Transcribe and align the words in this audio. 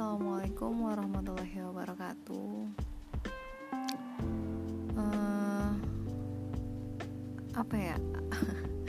Assalamualaikum 0.00 0.88
warahmatullahi 0.88 1.60
wabarakatuh. 1.60 2.72
Uh, 4.96 5.76
apa 7.52 7.76
ya? 7.76 8.00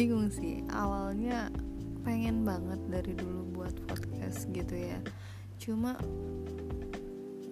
Bingung 0.00 0.32
sih. 0.32 0.64
Awalnya 0.72 1.52
pengen 2.08 2.40
banget 2.48 2.80
dari 2.88 3.12
dulu 3.12 3.52
buat 3.52 3.76
podcast 3.84 4.48
gitu 4.48 4.80
ya. 4.80 4.96
Cuma 5.60 5.92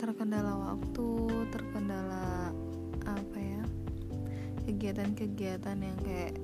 terkendala 0.00 0.73
waktu, 0.73 1.29
terkendala 1.52 2.57
apa 3.05 3.36
ya? 3.36 3.68
Kegiatan-kegiatan 4.64 5.77
yang 5.77 5.98
kayak 6.00 6.41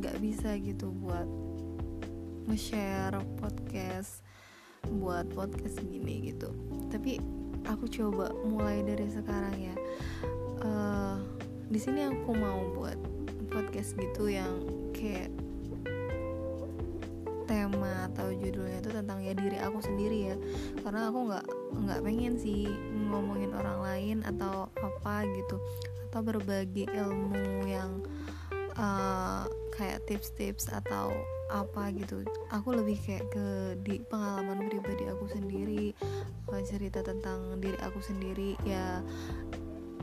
nggak 0.00 0.16
bisa 0.16 0.56
gitu 0.56 0.88
buat 0.96 1.28
nge-share 2.48 3.20
podcast 3.36 4.29
buat 4.88 5.28
podcast 5.36 5.82
gini 5.84 6.32
gitu. 6.32 6.48
Tapi 6.88 7.20
aku 7.68 7.86
coba 7.90 8.32
mulai 8.46 8.80
dari 8.80 9.06
sekarang 9.10 9.56
ya. 9.58 9.76
Uh, 10.60 11.16
di 11.70 11.78
sini 11.78 12.08
aku 12.08 12.30
mau 12.34 12.72
buat 12.74 12.96
podcast 13.50 13.94
gitu 13.98 14.30
yang 14.30 14.64
kayak 14.96 15.30
tema 17.50 18.06
atau 18.06 18.30
judulnya 18.30 18.78
itu 18.78 18.90
tentang 18.94 19.18
ya 19.26 19.34
diri 19.34 19.58
aku 19.58 19.82
sendiri 19.82 20.34
ya. 20.34 20.36
Karena 20.82 21.10
aku 21.10 21.18
nggak 21.30 21.46
nggak 21.86 22.00
pengen 22.06 22.34
sih 22.38 22.70
ngomongin 23.10 23.50
orang 23.54 23.78
lain 23.82 24.18
atau 24.22 24.70
apa 24.78 25.26
gitu. 25.34 25.58
Atau 26.10 26.26
berbagi 26.26 26.86
ilmu 26.90 27.66
yang 27.66 28.02
uh, 28.78 29.46
kayak 29.74 30.04
tips-tips 30.06 30.70
atau 30.70 31.14
apa 31.50 31.90
gitu. 31.94 32.22
Aku 32.54 32.74
lebih 32.74 32.98
kayak 33.02 33.26
ke 33.30 33.46
di 33.82 33.98
pengalaman 34.06 34.70
pribadi 34.70 35.06
aku 35.10 35.26
sendiri 35.30 35.94
eh, 36.50 36.62
cerita 36.66 37.02
tentang 37.02 37.58
diri 37.58 37.78
aku 37.82 37.98
sendiri. 38.02 38.54
Ya 38.66 39.02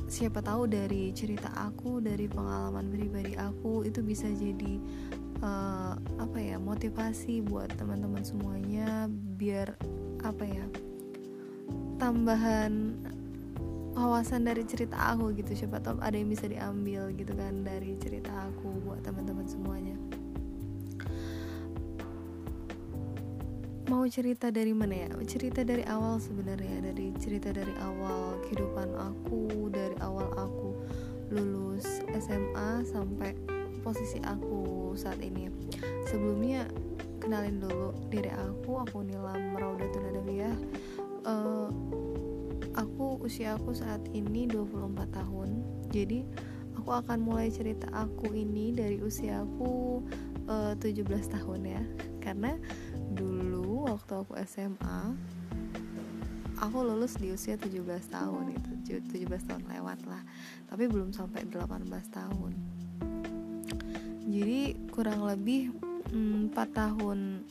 siapa 0.07 0.39
tahu 0.39 0.71
dari 0.71 1.11
cerita 1.11 1.51
aku 1.51 1.99
dari 1.99 2.31
pengalaman 2.31 2.88
pribadi 2.88 3.35
aku 3.35 3.83
itu 3.83 3.99
bisa 3.99 4.31
jadi 4.31 4.79
uh, 5.43 5.99
apa 6.23 6.39
ya 6.39 6.55
motivasi 6.55 7.43
buat 7.43 7.75
teman-teman 7.75 8.23
semuanya 8.23 9.11
biar 9.11 9.75
apa 10.23 10.47
ya 10.47 10.65
tambahan 11.99 12.95
wawasan 14.08 14.47
dari 14.47 14.63
cerita 14.63 14.95
aku 14.95 15.36
gitu. 15.36 15.52
Siapa 15.52 15.83
tahu 15.83 16.00
ada 16.00 16.16
yang 16.16 16.31
bisa 16.31 16.47
diambil 16.47 17.11
gitu 17.11 17.36
kan 17.36 17.67
dari 17.67 18.00
cerita 18.00 18.31
aku 18.47 18.72
buat 18.88 19.03
teman-teman 19.03 19.44
semuanya. 19.44 19.95
Mau 23.88 24.03
cerita 24.08 24.52
dari 24.52 24.72
mana 24.72 25.08
ya? 25.08 25.09
Cerita 25.28 25.63
dari 25.63 25.83
awal 25.88 26.19
sebenarnya 26.19 26.91
dari 26.91 27.11
cerita 27.19 27.52
dari 27.52 27.72
awal 27.83 28.39
kehidupan 28.47 28.95
aku 28.95 29.72
dari 29.72 29.95
awal 30.03 30.28
aku 30.39 30.75
lulus 31.31 32.03
SMA 32.16 32.88
sampai 32.88 33.35
posisi 33.83 34.19
aku 34.23 34.91
saat 34.95 35.19
ini. 35.19 35.52
Sebelumnya 36.08 36.67
kenalin 37.19 37.59
dulu 37.59 37.91
diri 38.08 38.31
aku. 38.31 38.80
Aku 38.88 39.03
Nilam 39.03 39.55
Raudatun 39.55 40.03
Adawiyah 40.16 40.55
uh, 41.28 41.67
aku 42.78 43.17
usia 43.25 43.58
aku 43.58 43.73
saat 43.73 44.06
ini 44.14 44.45
24 44.45 45.09
tahun. 45.09 45.50
Jadi 45.89 46.22
aku 46.78 46.94
akan 46.94 47.17
mulai 47.25 47.50
cerita 47.50 47.89
aku 47.89 48.31
ini 48.31 48.72
dari 48.72 49.02
usia 49.02 49.42
aku 49.42 50.06
uh, 50.45 50.78
17 50.78 51.03
tahun 51.34 51.62
ya. 51.66 51.84
Karena 52.22 52.53
dulu 53.18 53.90
waktu 53.90 54.13
aku 54.22 54.38
SMA 54.46 55.18
aku 56.57 56.78
lulus 56.85 57.18
di 57.18 57.34
usia 57.34 57.57
17 57.57 57.85
tahun 58.13 58.53
itu 58.53 58.72
17 58.85 59.50
tahun 59.50 59.63
lewat 59.78 60.00
lah. 60.06 60.22
Tapi 60.69 60.85
belum 60.85 61.12
sampai 61.12 61.50
18 61.50 61.81
tahun. 62.13 62.53
Jadi 64.28 64.62
kurang 64.94 65.25
lebih 65.25 65.74
mm, 66.13 66.53
4 66.53 66.78
tahun 66.78 67.41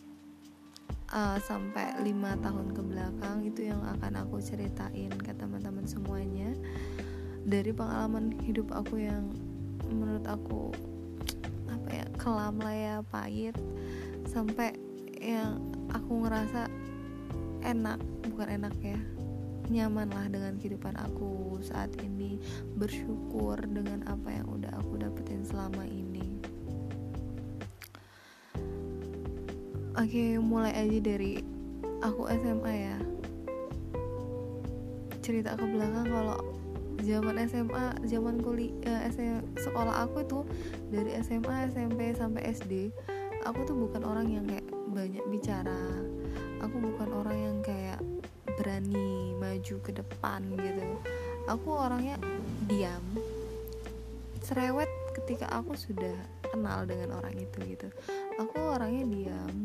uh, 1.12 1.39
sampai 1.39 1.94
5 2.03 2.44
tahun 2.44 2.67
ke 2.75 2.83
belakang 2.83 3.39
itu 3.47 3.71
yang 3.71 3.83
akan 3.99 4.27
aku 4.27 4.43
ceritain 4.43 5.12
ke 5.12 5.31
teman-teman 5.37 5.87
semuanya. 5.87 6.50
Dari 7.47 7.71
pengalaman 7.71 8.34
hidup 8.43 8.75
aku 8.75 8.99
yang 9.03 9.31
menurut 9.87 10.27
aku 10.27 10.75
apa 11.71 11.89
ya 12.03 12.06
kelam 12.19 12.59
lah 12.59 12.75
ya 12.75 12.97
pahit 13.06 13.55
sampai 14.27 14.75
yang 15.22 15.62
aku 15.94 16.27
ngerasa 16.27 16.67
enak 17.62 18.03
bukan 18.27 18.49
enak 18.59 18.75
ya 18.83 18.99
nyaman 19.67 20.11
lah 20.11 20.27
dengan 20.31 20.59
kehidupan 20.59 20.94
aku 20.94 21.59
saat 21.62 21.91
ini. 22.03 22.38
Bersyukur 22.78 23.59
dengan 23.67 24.06
apa 24.06 24.31
yang 24.31 24.47
udah 24.47 24.71
aku 24.78 25.03
dapetin 25.03 25.43
selama 25.43 25.83
ini 25.87 26.06
oke 29.97 30.25
mulai 30.45 30.73
aja 30.77 30.99
dari 31.01 31.41
aku 32.05 32.29
SMA 32.29 32.73
ya. 32.73 32.97
Cerita 35.25 35.57
ke 35.57 35.65
belakang 35.65 36.07
kalau 36.07 36.39
zaman 37.01 37.37
SMA 37.49 37.87
zaman 38.09 38.41
kuliah 38.41 39.05
eh, 39.05 39.41
sekolah 39.61 40.09
aku 40.09 40.25
itu 40.25 40.39
dari 40.89 41.17
SMA 41.21 41.73
SMP 41.73 42.12
sampai 42.17 42.43
SD 42.56 42.93
aku 43.45 43.62
tuh 43.62 43.77
bukan 43.77 44.03
orang 44.05 44.29
yang 44.29 44.45
kayak 44.45 44.69
banyak 44.93 45.25
bicara. 45.33 45.81
Aku 46.61 46.77
bukan 46.81 47.09
orang 47.12 47.37
yang 47.37 47.59
kayak 47.61 48.01
berani 48.56 49.37
maju 49.37 49.77
ke 49.85 49.93
depan 49.93 50.41
gitu. 50.56 50.85
Aku 51.47 51.69
orangnya 51.73 52.17
diam 52.67 53.05
cerewet 54.47 54.89
ketika 55.15 55.51
aku 55.51 55.75
sudah 55.75 56.15
kenal 56.49 56.87
dengan 56.87 57.19
orang 57.19 57.35
itu 57.35 57.59
gitu. 57.67 57.89
Aku 58.39 58.56
orangnya 58.73 59.05
diam 59.06 59.56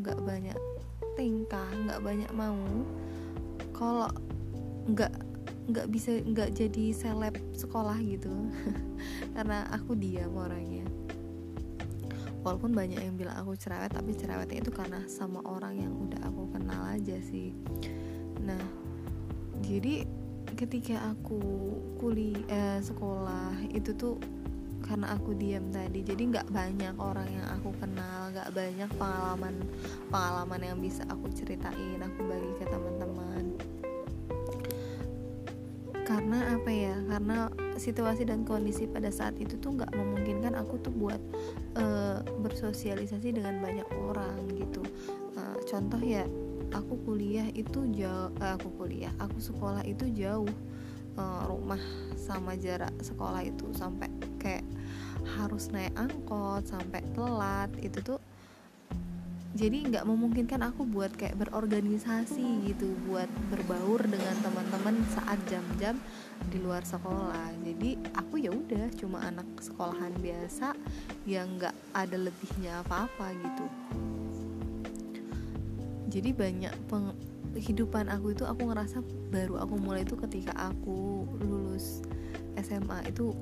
nggak 1.86 2.00
banyak 2.02 2.30
mau 2.34 2.58
kalau 3.74 4.08
nggak 4.86 5.12
nggak 5.70 5.86
bisa 5.94 6.18
nggak 6.22 6.50
jadi 6.54 6.84
seleb 6.94 7.38
sekolah 7.54 7.98
gitu. 8.02 8.30
Karena 9.34 9.66
aku 9.70 9.94
diam 9.94 10.34
orangnya. 10.34 10.86
Walaupun 12.42 12.74
banyak 12.74 12.98
yang 12.98 13.14
bilang 13.14 13.38
aku 13.38 13.54
cerewet 13.54 13.94
tapi 13.94 14.18
cerewetnya 14.18 14.66
itu 14.66 14.74
karena 14.74 15.06
sama 15.06 15.38
orang 15.46 15.78
yang 15.78 15.94
udah 15.94 16.26
aku 16.26 16.50
kenal 16.50 16.82
aja 16.90 17.14
sih. 17.22 17.54
Nah 18.42 18.58
jadi 19.62 20.02
ketika 20.58 21.14
aku 21.14 21.38
kuliah 22.02 22.42
eh, 22.50 22.80
sekolah 22.82 23.62
itu 23.70 23.94
tuh 23.94 24.18
karena 24.84 25.14
aku 25.14 25.32
diam 25.32 25.70
tadi. 25.70 26.02
Jadi 26.04 26.22
nggak 26.34 26.48
banyak 26.50 26.94
orang 26.98 27.28
yang 27.30 27.46
aku 27.54 27.70
kenal 27.78 28.28
nggak 28.34 28.50
banyak 28.52 28.90
pengalaman 28.98 29.54
pengalaman 30.10 30.60
yang 30.60 30.78
bisa 30.78 31.06
aku 31.08 31.30
ceritain 31.32 31.98
aku 32.02 32.20
bagi 32.26 32.52
ke 32.60 32.64
teman-teman. 32.68 33.44
Karena 36.02 36.38
apa 36.58 36.70
ya? 36.70 36.96
Karena 37.08 37.48
situasi 37.80 38.28
dan 38.28 38.44
kondisi 38.44 38.84
pada 38.84 39.08
saat 39.08 39.38
itu 39.40 39.56
tuh 39.56 39.80
nggak 39.80 39.94
memungkinkan 39.96 40.58
aku 40.58 40.76
tuh 40.82 40.92
buat 40.92 41.20
uh, 41.78 42.20
bersosialisasi 42.42 43.32
dengan 43.32 43.62
banyak 43.62 43.88
orang 44.10 44.50
gitu. 44.58 44.82
Uh, 45.38 45.56
contoh 45.64 46.02
ya 46.02 46.26
aku 46.72 46.96
kuliah 47.04 47.46
itu 47.52 47.84
jauh 47.92 48.32
uh, 48.40 48.56
aku 48.56 48.68
kuliah 48.80 49.12
aku 49.20 49.38
sekolah 49.38 49.84
itu 49.84 50.08
jauh 50.16 50.48
uh, 51.16 51.42
rumah 51.46 51.80
sama 52.16 52.56
jarak 52.56 52.92
sekolah 53.04 53.44
itu 53.44 53.68
sampai 53.76 54.08
kayak 54.40 54.64
harus 55.52 55.68
naik 55.68 55.92
angkot 56.00 56.64
sampai 56.64 57.04
telat 57.12 57.68
itu 57.84 58.00
tuh 58.00 58.16
jadi 59.52 59.84
nggak 59.84 60.08
memungkinkan 60.08 60.64
aku 60.64 60.88
buat 60.88 61.12
kayak 61.12 61.36
berorganisasi 61.36 62.72
gitu 62.72 62.96
buat 63.04 63.28
berbaur 63.52 64.00
dengan 64.00 64.32
teman-teman 64.40 64.96
saat 65.12 65.36
jam-jam 65.44 66.00
di 66.48 66.56
luar 66.56 66.80
sekolah. 66.80 67.52
Jadi 67.60 68.00
aku 68.16 68.40
ya 68.40 68.48
udah 68.48 68.88
cuma 68.96 69.20
anak 69.20 69.44
sekolahan 69.60 70.16
biasa 70.24 70.72
yang 71.28 71.60
nggak 71.60 71.76
ada 71.92 72.16
lebihnya 72.16 72.80
apa-apa 72.80 73.36
gitu. 73.36 73.66
Jadi 76.08 76.32
banyak 76.32 76.72
peng 76.88 77.12
kehidupan 77.52 78.08
aku 78.08 78.32
itu 78.32 78.48
aku 78.48 78.72
ngerasa 78.72 79.04
baru 79.28 79.60
aku 79.60 79.76
mulai 79.76 80.08
itu 80.08 80.16
ketika 80.16 80.56
aku 80.56 81.28
lulus 81.44 82.00
SMA 82.56 83.04
itu 83.12 83.36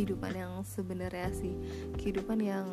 kehidupan 0.00 0.32
yang 0.32 0.64
sebenarnya 0.64 1.28
sih. 1.36 1.52
Kehidupan 2.00 2.40
yang 2.40 2.64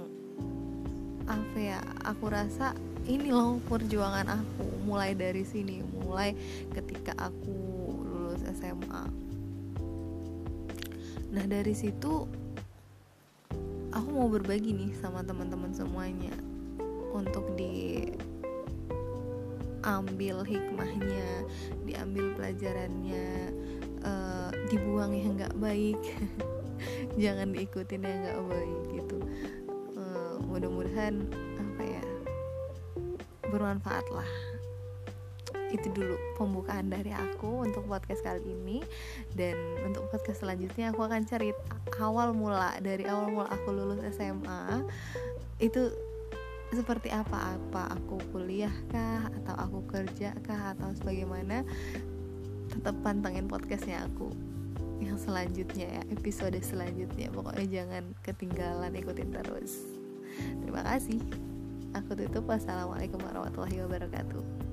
apa 1.28 1.58
ya 1.60 1.84
aku 2.08 2.32
rasa 2.32 2.72
ini 3.04 3.36
loh 3.36 3.60
perjuangan 3.68 4.32
aku 4.32 4.88
mulai 4.88 5.12
dari 5.12 5.44
sini. 5.44 5.84
Mulai 5.84 6.32
ketika 6.72 7.12
aku 7.20 7.60
lulus 8.08 8.48
SMA 8.56 9.28
nah 11.28 11.44
dari 11.44 11.76
situ 11.76 12.24
aku 13.92 14.10
mau 14.16 14.32
berbagi 14.32 14.72
nih 14.72 14.96
sama 14.96 15.20
teman-teman 15.28 15.76
semuanya 15.76 16.32
untuk 17.12 17.44
di 17.60 18.08
diambil 19.88 20.44
hikmahnya 20.44 21.48
diambil 21.88 22.36
pelajarannya 22.36 23.56
dibuang 24.68 25.16
yang 25.16 25.40
nggak 25.40 25.56
baik. 25.58 26.00
Jangan 27.24 27.56
diikutin 27.56 28.04
yang 28.04 28.20
nggak 28.28 28.42
baik 28.46 28.82
gitu. 28.94 29.18
Uh, 29.98 30.36
mudah-mudahan 30.46 31.26
apa 31.58 31.84
ya 31.84 32.04
bermanfaat 33.50 34.06
lah. 34.12 34.30
Itu 35.68 35.92
dulu 35.92 36.16
pembukaan 36.40 36.88
dari 36.88 37.12
aku 37.12 37.64
untuk 37.64 37.88
podcast 37.88 38.24
kali 38.24 38.44
ini. 38.44 38.84
Dan 39.34 39.56
untuk 39.88 40.12
podcast 40.12 40.44
selanjutnya 40.44 40.92
aku 40.92 41.08
akan 41.08 41.24
cari 41.26 41.52
awal 41.98 42.36
mula 42.36 42.78
dari 42.84 43.08
awal 43.08 43.32
mula 43.32 43.50
aku 43.50 43.74
lulus 43.74 44.04
SMA 44.16 44.84
itu 45.58 45.90
seperti 46.76 47.10
apa? 47.10 47.56
Apa 47.58 47.96
aku 47.96 48.20
kuliah 48.36 48.74
kah? 48.92 49.32
Atau 49.42 49.56
aku 49.56 49.80
kerja 49.88 50.36
kah? 50.44 50.76
Atau 50.76 50.94
sebagaimana? 51.00 51.64
Tetap 52.68 52.96
pantengin 53.02 53.48
podcastnya 53.48 54.04
aku 54.06 54.57
yang 54.98 55.18
selanjutnya 55.18 55.88
ya 56.00 56.02
episode 56.10 56.58
selanjutnya. 56.62 57.30
Pokoknya 57.30 57.68
jangan 57.70 58.04
ketinggalan 58.26 58.94
ikutin 58.98 59.30
terus. 59.34 59.86
Terima 60.38 60.82
kasih. 60.86 61.22
Aku 61.96 62.14
tutup. 62.14 62.46
Wassalamualaikum 62.46 63.22
warahmatullahi 63.22 63.82
wabarakatuh 63.86 64.67